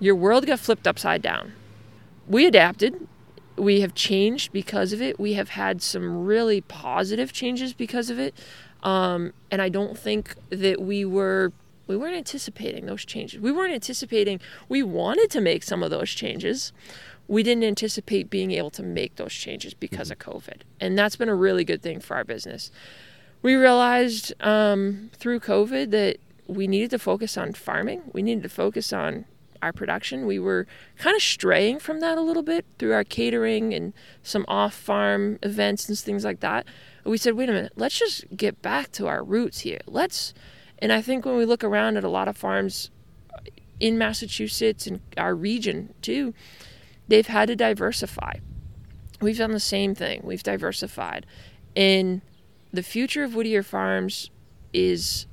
[0.00, 1.52] your world got flipped upside down.
[2.28, 3.06] We adapted.
[3.56, 5.18] We have changed because of it.
[5.20, 8.34] We have had some really positive changes because of it.
[8.82, 11.52] Um, and I don't think that we were
[11.86, 13.40] we weren't anticipating those changes.
[13.40, 16.72] We weren't anticipating we wanted to make some of those changes.
[17.28, 20.62] We didn't anticipate being able to make those changes because of COVID.
[20.80, 22.70] And that's been a really good thing for our business.
[23.42, 28.02] We realized um, through COVID that we needed to focus on farming.
[28.12, 29.24] We needed to focus on
[29.64, 30.26] our production.
[30.26, 30.66] We were
[30.98, 33.92] kind of straying from that a little bit through our catering and
[34.22, 36.66] some off farm events and things like that.
[37.04, 39.80] We said, wait a minute, let's just get back to our roots here.
[39.86, 40.34] Let's,
[40.78, 42.90] and I think when we look around at a lot of farms
[43.32, 43.38] uh,
[43.80, 46.34] in Massachusetts and our region too,
[47.08, 48.34] they've had to diversify.
[49.20, 50.20] We've done the same thing.
[50.24, 51.26] We've diversified.
[51.74, 52.20] And
[52.72, 54.30] the future of Whittier Farms
[54.72, 55.26] is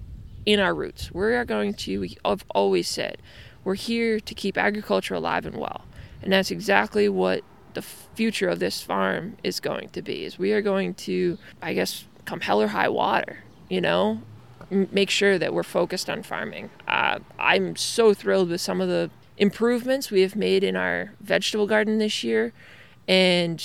[0.45, 1.11] in our roots.
[1.11, 3.17] We are going to, we have always said,
[3.63, 5.85] we're here to keep agriculture alive and well.
[6.21, 7.43] And that's exactly what
[7.73, 11.73] the future of this farm is going to be is we are going to i
[11.73, 13.37] guess come hell or high water
[13.71, 14.21] you know?
[14.69, 16.69] M- make sure that we're focused on farming.
[16.87, 21.65] Uh, i'm so thrilled with some of the improvements we have made in our vegetable
[21.65, 22.53] garden this year.
[23.07, 23.63] And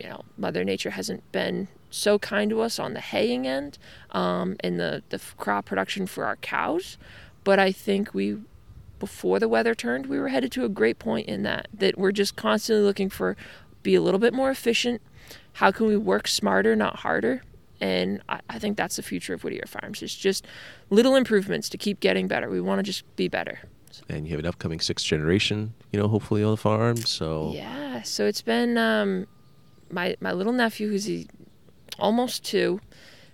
[0.00, 3.78] you know mother nature hasn't been so kind to us on the haying end
[4.10, 6.98] um, and the, the crop production for our cows.
[7.44, 8.38] But i think we
[8.98, 12.12] before the weather turned, we were headed to a great point in that that we're
[12.12, 13.36] just constantly looking for
[13.82, 15.00] be a little bit more efficient.
[15.54, 17.42] How can we work smarter, not harder?
[17.80, 20.02] And I, I think that's the future of Whittier Farms.
[20.02, 20.46] It's just
[20.90, 22.48] little improvements to keep getting better.
[22.48, 23.60] We want to just be better.
[24.08, 26.96] And you have an upcoming sixth generation, you know, hopefully on the farm.
[26.96, 29.26] So yeah, so it's been um,
[29.90, 31.28] my my little nephew, who's he,
[31.98, 32.80] almost two,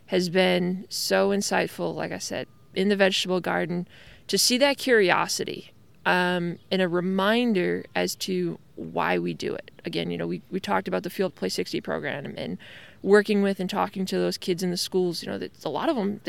[0.07, 1.95] has been so insightful.
[1.95, 3.89] Like I said, in the vegetable garden,
[4.31, 5.72] to see that curiosity
[6.07, 9.72] um, and a reminder as to why we do it.
[9.85, 12.57] Again, you know, we, we talked about the Field Play 60 program and
[13.03, 15.24] working with and talking to those kids in the schools.
[15.24, 16.20] You know, that a lot of them,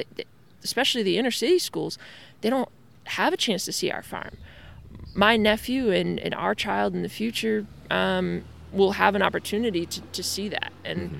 [0.63, 1.99] especially the inner city schools,
[2.41, 2.69] they don't
[3.03, 4.35] have a chance to see our farm.
[5.13, 10.01] My nephew and, and our child in the future um, will have an opportunity to,
[10.01, 10.73] to see that.
[10.83, 11.19] And mm-hmm.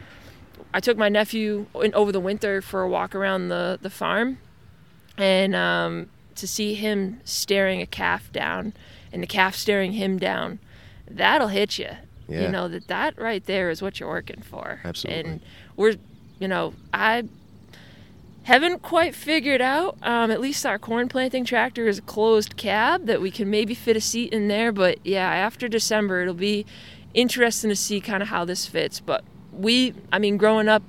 [0.74, 4.40] I took my nephew in, over the winter for a walk around the, the farm.
[5.16, 6.10] And um,
[6.42, 8.74] to see him staring a calf down
[9.14, 10.60] and the calf staring him down,
[11.10, 11.90] that'll hit you.
[12.28, 12.42] Yeah.
[12.42, 14.80] You know that that right there is what you're working for.
[14.84, 15.32] Absolutely.
[15.32, 15.42] And
[15.76, 15.96] we're,
[16.40, 17.24] you know, I
[18.44, 19.98] haven't quite figured out.
[20.02, 23.74] Um, at least our corn planting tractor is a closed cab that we can maybe
[23.74, 24.72] fit a seat in there.
[24.72, 26.66] But yeah, after December, it'll be
[27.14, 29.00] interesting to see kind of how this fits.
[29.00, 30.84] But we, I mean, growing up,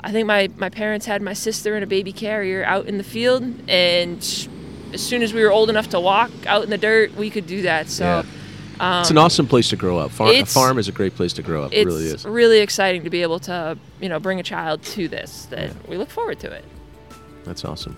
[0.00, 3.04] I think my my parents had my sister in a baby carrier out in the
[3.04, 4.48] field, and
[4.92, 7.46] as soon as we were old enough to walk out in the dirt, we could
[7.46, 7.88] do that.
[7.88, 8.04] So.
[8.04, 8.24] Yeah.
[8.80, 10.10] Um, it's an awesome place to grow up.
[10.10, 11.72] Farm, a farm is a great place to grow up.
[11.72, 12.24] It really is.
[12.24, 15.44] really exciting to be able to, you know, bring a child to this.
[15.50, 15.74] That yeah.
[15.88, 16.64] we look forward to it.
[17.44, 17.96] That's awesome.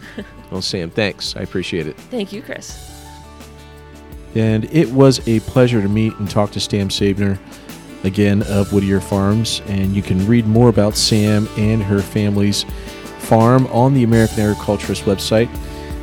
[0.51, 1.37] well, Sam, thanks.
[1.37, 1.97] I appreciate it.
[1.97, 2.93] Thank you, Chris.
[4.35, 7.39] And it was a pleasure to meet and talk to Sam Sabner
[8.03, 9.63] again of Whittier Farms.
[9.67, 12.65] And you can read more about Sam and her family's
[13.21, 15.49] farm on the American Agriculturist website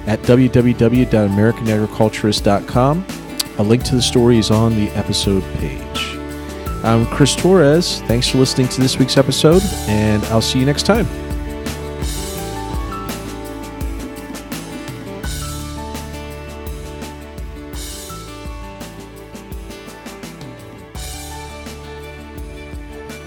[0.08, 3.06] at www.americanagriculturist.com.
[3.58, 6.18] A link to the story is on the episode page.
[6.84, 8.02] I'm Chris Torres.
[8.04, 11.06] Thanks for listening to this week's episode, and I'll see you next time.